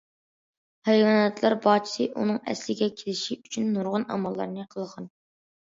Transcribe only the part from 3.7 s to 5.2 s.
نۇرغۇن ئاماللارنى قىلغان.